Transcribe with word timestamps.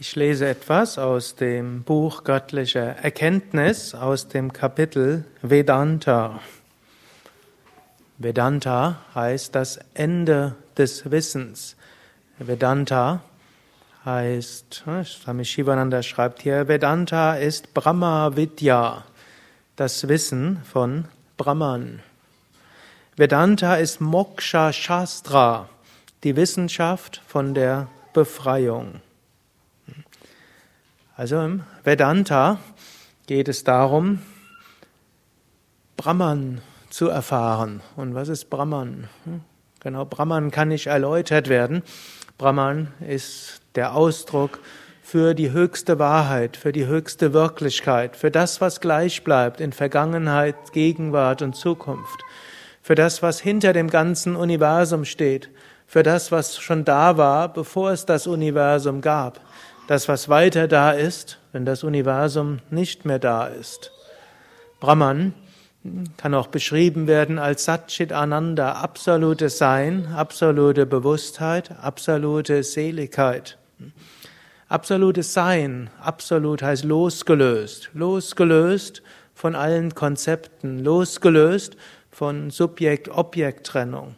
Ich 0.00 0.14
lese 0.14 0.46
etwas 0.46 0.96
aus 0.96 1.34
dem 1.34 1.82
Buch 1.82 2.22
Göttliche 2.22 2.94
Erkenntnis 3.02 3.96
aus 3.96 4.28
dem 4.28 4.52
Kapitel 4.52 5.24
Vedanta. 5.42 6.38
Vedanta 8.16 9.00
heißt 9.16 9.56
das 9.56 9.80
Ende 9.94 10.54
des 10.76 11.10
Wissens. 11.10 11.74
Vedanta 12.38 13.24
heißt, 14.04 14.84
Swami 15.04 15.44
Shivananda 15.44 16.04
schreibt 16.04 16.42
hier, 16.42 16.68
Vedanta 16.68 17.34
ist 17.34 17.74
Brahma 17.74 18.36
Vidya, 18.36 19.04
das 19.74 20.06
Wissen 20.06 20.62
von 20.62 21.06
Brahman. 21.36 22.04
Vedanta 23.16 23.74
ist 23.74 24.00
Moksha 24.00 24.72
Shastra, 24.72 25.68
die 26.22 26.36
Wissenschaft 26.36 27.20
von 27.26 27.52
der 27.52 27.88
Befreiung. 28.12 29.00
Also 31.18 31.40
im 31.40 31.64
Vedanta 31.82 32.60
geht 33.26 33.48
es 33.48 33.64
darum, 33.64 34.20
Brahman 35.96 36.60
zu 36.90 37.08
erfahren. 37.08 37.80
Und 37.96 38.14
was 38.14 38.28
ist 38.28 38.50
Brahman? 38.50 39.08
Hm? 39.24 39.40
Genau, 39.80 40.04
Brahman 40.04 40.52
kann 40.52 40.68
nicht 40.68 40.86
erläutert 40.86 41.48
werden. 41.48 41.82
Brahman 42.38 42.92
ist 43.00 43.62
der 43.74 43.96
Ausdruck 43.96 44.60
für 45.02 45.34
die 45.34 45.50
höchste 45.50 45.98
Wahrheit, 45.98 46.56
für 46.56 46.70
die 46.70 46.86
höchste 46.86 47.32
Wirklichkeit, 47.32 48.14
für 48.14 48.30
das, 48.30 48.60
was 48.60 48.80
gleich 48.80 49.24
bleibt 49.24 49.60
in 49.60 49.72
Vergangenheit, 49.72 50.72
Gegenwart 50.72 51.42
und 51.42 51.56
Zukunft, 51.56 52.22
für 52.80 52.94
das, 52.94 53.24
was 53.24 53.40
hinter 53.40 53.72
dem 53.72 53.90
ganzen 53.90 54.36
Universum 54.36 55.04
steht, 55.04 55.50
für 55.84 56.04
das, 56.04 56.30
was 56.30 56.60
schon 56.60 56.84
da 56.84 57.16
war, 57.16 57.52
bevor 57.52 57.90
es 57.90 58.06
das 58.06 58.28
Universum 58.28 59.00
gab 59.00 59.40
das, 59.88 60.06
was 60.06 60.28
weiter 60.28 60.68
da 60.68 60.92
ist, 60.92 61.38
wenn 61.52 61.64
das 61.64 61.82
Universum 61.82 62.58
nicht 62.70 63.06
mehr 63.06 63.18
da 63.18 63.46
ist. 63.46 63.90
Brahman 64.80 65.32
kann 66.18 66.34
auch 66.34 66.48
beschrieben 66.48 67.06
werden 67.06 67.38
als 67.38 67.64
Satchit 67.64 68.12
Ananda, 68.12 68.72
absolutes 68.72 69.56
Sein, 69.56 70.06
absolute 70.14 70.84
Bewusstheit, 70.84 71.70
absolute 71.80 72.62
Seligkeit. 72.62 73.56
Absolutes 74.68 75.32
Sein, 75.32 75.88
absolut 76.02 76.62
heißt 76.62 76.84
losgelöst, 76.84 77.88
losgelöst 77.94 79.02
von 79.32 79.54
allen 79.54 79.94
Konzepten, 79.94 80.84
losgelöst 80.84 81.78
von 82.10 82.50
Subjekt-Objekt-Trennung, 82.50 84.16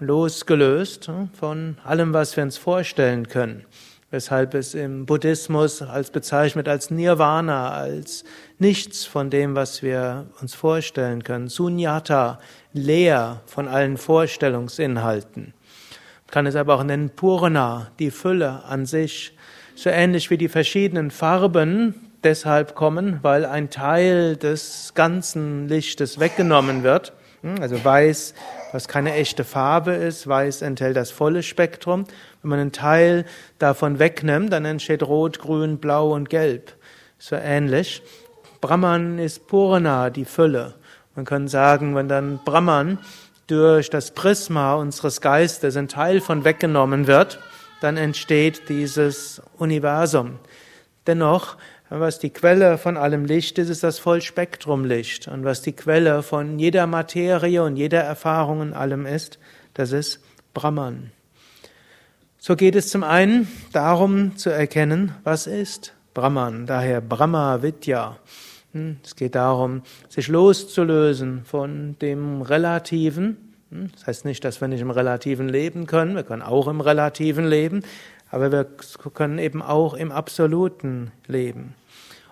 losgelöst 0.00 1.08
von 1.38 1.76
allem, 1.84 2.12
was 2.12 2.36
wir 2.36 2.42
uns 2.42 2.58
vorstellen 2.58 3.28
können 3.28 3.64
weshalb 4.12 4.54
es 4.54 4.74
im 4.74 5.06
Buddhismus 5.06 5.80
als 5.80 6.10
bezeichnet 6.10 6.68
als 6.68 6.90
Nirvana, 6.90 7.72
als 7.72 8.24
nichts 8.58 9.06
von 9.06 9.30
dem, 9.30 9.56
was 9.56 9.82
wir 9.82 10.26
uns 10.40 10.54
vorstellen 10.54 11.24
können. 11.24 11.48
Sunyata, 11.48 12.38
leer 12.74 13.40
von 13.46 13.66
allen 13.66 13.96
Vorstellungsinhalten. 13.96 15.54
Man 16.26 16.30
kann 16.30 16.46
es 16.46 16.56
aber 16.56 16.74
auch 16.74 16.84
nennen 16.84 17.10
Purna, 17.10 17.90
die 17.98 18.10
Fülle 18.10 18.62
an 18.64 18.84
sich. 18.84 19.34
So 19.74 19.88
ähnlich 19.88 20.28
wie 20.30 20.36
die 20.36 20.50
verschiedenen 20.50 21.10
Farben 21.10 21.94
deshalb 22.22 22.74
kommen, 22.74 23.18
weil 23.22 23.46
ein 23.46 23.70
Teil 23.70 24.36
des 24.36 24.92
ganzen 24.94 25.68
Lichtes 25.68 26.20
weggenommen 26.20 26.82
wird. 26.82 27.14
Hm, 27.42 27.56
also 27.60 27.84
weiß, 27.84 28.34
was 28.72 28.88
keine 28.88 29.14
echte 29.14 29.44
Farbe 29.44 29.92
ist, 29.92 30.26
weiß 30.26 30.62
enthält 30.62 30.96
das 30.96 31.10
volle 31.10 31.42
Spektrum. 31.42 32.04
Wenn 32.42 32.48
man 32.48 32.58
einen 32.58 32.72
Teil 32.72 33.24
davon 33.58 33.98
wegnimmt, 33.98 34.52
dann 34.52 34.64
entsteht 34.64 35.02
Rot, 35.02 35.38
Grün, 35.38 35.78
Blau 35.78 36.12
und 36.12 36.30
Gelb. 36.30 36.72
So 37.18 37.36
ähnlich. 37.36 38.02
Brahman 38.60 39.18
ist 39.18 39.46
Purna, 39.48 40.10
die 40.10 40.24
Fülle. 40.24 40.74
Man 41.14 41.24
kann 41.24 41.48
sagen, 41.48 41.94
wenn 41.94 42.08
dann 42.08 42.40
Brahman 42.44 42.98
durch 43.48 43.90
das 43.90 44.12
Prisma 44.12 44.74
unseres 44.74 45.20
Geistes 45.20 45.76
ein 45.76 45.88
Teil 45.88 46.20
von 46.20 46.44
weggenommen 46.44 47.06
wird, 47.06 47.38
dann 47.80 47.96
entsteht 47.96 48.68
dieses 48.68 49.42
Universum. 49.58 50.38
Dennoch 51.06 51.56
was 52.00 52.18
die 52.18 52.30
Quelle 52.30 52.78
von 52.78 52.96
allem 52.96 53.24
Licht 53.24 53.58
ist, 53.58 53.68
ist 53.68 53.82
das 53.82 53.98
Vollspektrumlicht. 53.98 55.28
Und 55.28 55.44
was 55.44 55.62
die 55.62 55.72
Quelle 55.72 56.22
von 56.22 56.58
jeder 56.58 56.86
Materie 56.86 57.62
und 57.62 57.76
jeder 57.76 58.00
Erfahrung 58.00 58.62
in 58.62 58.72
allem 58.72 59.06
ist, 59.06 59.38
das 59.74 59.92
ist 59.92 60.20
Brahman. 60.54 61.10
So 62.38 62.56
geht 62.56 62.76
es 62.76 62.88
zum 62.88 63.04
einen 63.04 63.46
darum 63.72 64.36
zu 64.36 64.50
erkennen, 64.50 65.14
was 65.22 65.46
ist 65.46 65.94
Brahman, 66.14 66.66
daher 66.66 67.00
Brahma 67.00 67.62
Vidya. 67.62 68.18
Hm, 68.72 68.96
es 69.04 69.14
geht 69.14 69.34
darum, 69.34 69.82
sich 70.08 70.28
loszulösen 70.28 71.44
von 71.44 71.96
dem 72.00 72.42
Relativen. 72.42 73.54
Hm, 73.70 73.90
das 73.92 74.06
heißt 74.06 74.24
nicht, 74.24 74.44
dass 74.44 74.60
wir 74.60 74.68
nicht 74.68 74.80
im 74.80 74.90
Relativen 74.90 75.48
leben 75.48 75.86
können, 75.86 76.16
wir 76.16 76.24
können 76.24 76.42
auch 76.42 76.68
im 76.68 76.80
Relativen 76.80 77.46
leben, 77.46 77.82
aber 78.32 78.50
wir 78.50 78.66
können 79.14 79.38
eben 79.38 79.62
auch 79.62 79.94
im 79.94 80.10
Absoluten 80.10 81.12
leben. 81.28 81.74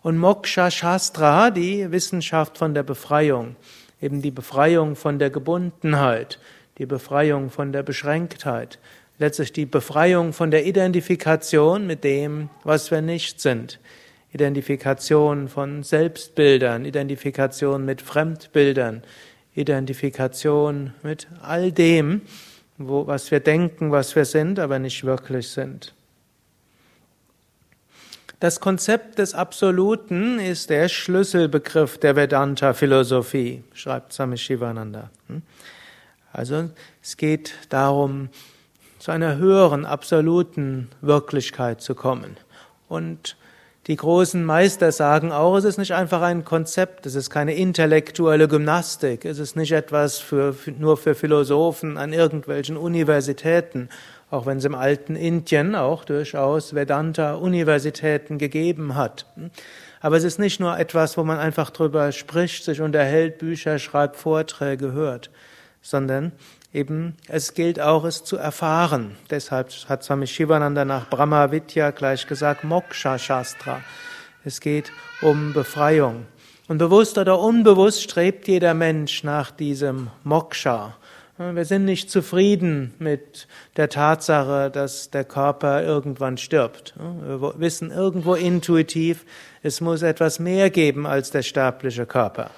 Und 0.00 0.16
Moksha 0.16 0.70
Shastra, 0.70 1.50
die 1.50 1.90
Wissenschaft 1.90 2.56
von 2.56 2.72
der 2.72 2.84
Befreiung, 2.84 3.56
eben 4.00 4.22
die 4.22 4.30
Befreiung 4.30 4.94
von 4.94 5.18
der 5.18 5.30
Gebundenheit, 5.30 6.38
die 6.78 6.86
Befreiung 6.86 7.50
von 7.50 7.72
der 7.72 7.82
Beschränktheit, 7.82 8.78
letztlich 9.18 9.52
die 9.52 9.66
Befreiung 9.66 10.32
von 10.32 10.52
der 10.52 10.66
Identifikation 10.66 11.86
mit 11.86 12.04
dem, 12.04 12.48
was 12.62 12.92
wir 12.92 13.02
nicht 13.02 13.40
sind. 13.40 13.80
Identifikation 14.32 15.48
von 15.48 15.82
Selbstbildern, 15.82 16.84
Identifikation 16.84 17.84
mit 17.84 18.02
Fremdbildern, 18.02 19.02
Identifikation 19.56 20.92
mit 21.02 21.26
all 21.42 21.72
dem, 21.72 22.22
wo, 22.78 23.06
was 23.06 23.30
wir 23.30 23.40
denken, 23.40 23.90
was 23.90 24.16
wir 24.16 24.24
sind, 24.24 24.58
aber 24.58 24.78
nicht 24.78 25.04
wirklich 25.04 25.48
sind. 25.50 25.94
Das 28.40 28.60
Konzept 28.60 29.18
des 29.18 29.34
Absoluten 29.34 30.38
ist 30.38 30.70
der 30.70 30.88
Schlüsselbegriff 30.88 31.98
der 31.98 32.14
Vedanta-Philosophie, 32.14 33.64
schreibt 33.74 34.12
Swami 34.12 34.38
Shivananda. 34.38 35.10
Hm? 35.26 35.42
Also 36.32 36.70
es 37.02 37.16
geht 37.16 37.54
darum, 37.68 38.28
zu 39.00 39.10
einer 39.10 39.38
höheren, 39.38 39.84
absoluten 39.84 40.88
Wirklichkeit 41.00 41.80
zu 41.80 41.96
kommen. 41.96 42.36
Und 42.88 43.36
die 43.88 43.96
großen 43.96 44.44
Meister 44.44 44.92
sagen 44.92 45.32
auch, 45.32 45.56
es 45.56 45.64
ist 45.64 45.78
nicht 45.78 45.92
einfach 45.92 46.22
ein 46.22 46.44
Konzept, 46.44 47.06
es 47.06 47.14
ist 47.14 47.30
keine 47.30 47.54
intellektuelle 47.54 48.46
Gymnastik, 48.46 49.24
es 49.24 49.38
ist 49.38 49.56
nicht 49.56 49.72
etwas 49.72 50.18
für, 50.18 50.54
nur 50.78 50.96
für 50.96 51.14
Philosophen 51.14 51.96
an 51.96 52.12
irgendwelchen 52.12 52.76
Universitäten 52.76 53.88
auch 54.30 54.46
wenn 54.46 54.58
es 54.58 54.64
im 54.64 54.74
alten 54.74 55.16
Indien 55.16 55.74
auch 55.74 56.04
durchaus 56.04 56.74
Vedanta-Universitäten 56.74 58.38
gegeben 58.38 58.94
hat. 58.94 59.26
Aber 60.00 60.16
es 60.16 60.24
ist 60.24 60.38
nicht 60.38 60.60
nur 60.60 60.78
etwas, 60.78 61.16
wo 61.16 61.24
man 61.24 61.38
einfach 61.38 61.70
drüber 61.70 62.12
spricht, 62.12 62.64
sich 62.64 62.80
unterhält, 62.80 63.38
Bücher 63.38 63.78
schreibt, 63.78 64.16
Vorträge 64.16 64.92
hört, 64.92 65.30
sondern 65.80 66.32
eben 66.72 67.16
es 67.28 67.54
gilt 67.54 67.80
auch, 67.80 68.04
es 68.04 68.24
zu 68.24 68.36
erfahren. 68.36 69.16
Deshalb 69.30 69.70
hat 69.88 70.04
Swami 70.04 70.26
Shivananda 70.26 70.84
nach 70.84 71.08
Brahma 71.08 71.50
Vidya 71.50 71.90
gleich 71.90 72.26
gesagt, 72.26 72.64
Moksha 72.64 73.18
Shastra. 73.18 73.80
Es 74.44 74.60
geht 74.60 74.92
um 75.22 75.52
Befreiung. 75.52 76.26
Und 76.68 76.78
bewusst 76.78 77.16
oder 77.16 77.38
unbewusst 77.38 78.02
strebt 78.02 78.46
jeder 78.46 78.74
Mensch 78.74 79.24
nach 79.24 79.50
diesem 79.50 80.10
Moksha. 80.22 80.94
Wir 81.38 81.64
sind 81.64 81.84
nicht 81.84 82.10
zufrieden 82.10 82.94
mit 82.98 83.46
der 83.76 83.88
Tatsache, 83.88 84.70
dass 84.72 85.10
der 85.10 85.24
Körper 85.24 85.84
irgendwann 85.84 86.36
stirbt. 86.36 86.94
Wir 86.98 87.54
wissen 87.58 87.92
irgendwo 87.92 88.34
intuitiv, 88.34 89.24
es 89.62 89.80
muss 89.80 90.02
etwas 90.02 90.40
mehr 90.40 90.68
geben 90.68 91.06
als 91.06 91.30
der 91.30 91.42
sterbliche 91.42 92.06
Körper. 92.06 92.50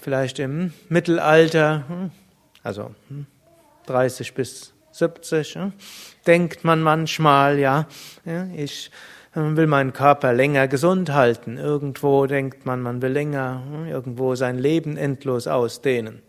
Vielleicht 0.00 0.38
im 0.38 0.72
Mittelalter, 0.88 2.10
also 2.62 2.94
30 3.86 4.34
bis 4.34 4.72
70, 4.92 5.58
denkt 6.26 6.64
man 6.64 6.82
manchmal, 6.82 7.58
ja, 7.58 7.86
ich 8.54 8.92
will 9.34 9.66
meinen 9.66 9.92
Körper 9.92 10.32
länger 10.32 10.68
gesund 10.68 11.12
halten. 11.12 11.58
Irgendwo 11.58 12.26
denkt 12.26 12.64
man, 12.64 12.80
man 12.80 13.02
will 13.02 13.10
länger, 13.10 13.62
irgendwo 13.88 14.36
sein 14.36 14.56
Leben 14.56 14.96
endlos 14.96 15.48
ausdehnen. 15.48 16.22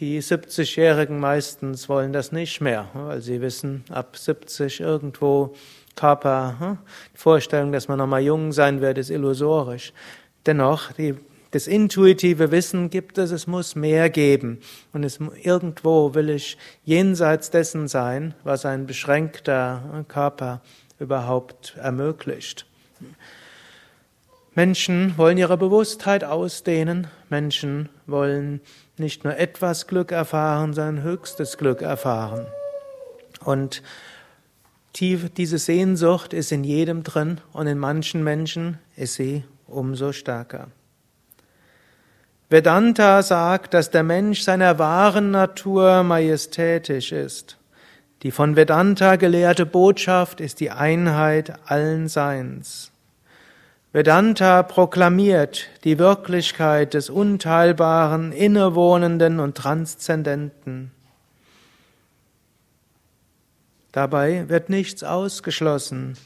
Die 0.00 0.20
70-Jährigen 0.20 1.20
meistens 1.20 1.88
wollen 1.88 2.12
das 2.12 2.32
nicht 2.32 2.60
mehr, 2.60 2.88
weil 2.94 3.20
sie 3.20 3.40
wissen, 3.40 3.84
ab 3.90 4.16
70 4.16 4.80
irgendwo 4.80 5.54
Körper, 5.94 6.78
die 7.14 7.18
Vorstellung, 7.18 7.70
dass 7.70 7.86
man 7.86 7.98
nochmal 7.98 8.22
jung 8.22 8.50
sein 8.50 8.80
wird, 8.80 8.98
ist 8.98 9.10
illusorisch. 9.10 9.92
Dennoch, 10.46 10.90
die 10.92 11.14
Das 11.52 11.66
intuitive 11.66 12.50
Wissen 12.50 12.88
gibt 12.88 13.18
es, 13.18 13.30
es 13.30 13.46
muss 13.46 13.76
mehr 13.76 14.08
geben. 14.08 14.60
Und 14.94 15.04
es, 15.04 15.20
irgendwo 15.42 16.14
will 16.14 16.30
ich 16.30 16.56
jenseits 16.84 17.50
dessen 17.50 17.88
sein, 17.88 18.34
was 18.42 18.64
ein 18.64 18.86
beschränkter 18.86 20.04
Körper 20.08 20.62
überhaupt 20.98 21.76
ermöglicht. 21.76 22.66
Menschen 24.54 25.16
wollen 25.18 25.36
ihre 25.36 25.58
Bewusstheit 25.58 26.24
ausdehnen. 26.24 27.08
Menschen 27.28 27.90
wollen 28.06 28.60
nicht 28.96 29.24
nur 29.24 29.36
etwas 29.36 29.86
Glück 29.86 30.10
erfahren, 30.10 30.72
sondern 30.72 31.02
höchstes 31.02 31.58
Glück 31.58 31.82
erfahren. 31.82 32.46
Und 33.44 33.82
tief, 34.94 35.28
diese 35.34 35.58
Sehnsucht 35.58 36.32
ist 36.32 36.50
in 36.50 36.64
jedem 36.64 37.02
drin 37.02 37.42
und 37.52 37.66
in 37.66 37.78
manchen 37.78 38.24
Menschen 38.24 38.78
ist 38.96 39.14
sie 39.14 39.44
umso 39.66 40.12
stärker. 40.12 40.68
Vedanta 42.52 43.22
sagt, 43.22 43.72
dass 43.72 43.90
der 43.90 44.02
Mensch 44.02 44.42
seiner 44.42 44.78
wahren 44.78 45.30
Natur 45.30 46.02
majestätisch 46.02 47.10
ist. 47.10 47.56
Die 48.22 48.30
von 48.30 48.56
Vedanta 48.56 49.16
gelehrte 49.16 49.64
Botschaft 49.64 50.38
ist 50.38 50.60
die 50.60 50.70
Einheit 50.70 51.54
allen 51.64 52.08
Seins. 52.08 52.92
Vedanta 53.94 54.62
proklamiert 54.64 55.70
die 55.84 55.98
Wirklichkeit 55.98 56.92
des 56.92 57.08
Unteilbaren, 57.08 58.32
Innewohnenden 58.32 59.40
und 59.40 59.56
Transzendenten. 59.56 60.92
Dabei 63.92 64.46
wird 64.50 64.68
nichts 64.68 65.02
ausgeschlossen. 65.02 66.18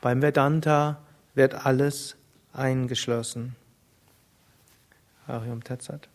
Beim 0.00 0.22
Vedanta 0.22 1.00
wird 1.34 1.66
alles 1.66 2.14
eingeschlossen. 2.52 3.56
Arium 5.28 5.62
Tatsat. 5.62 6.11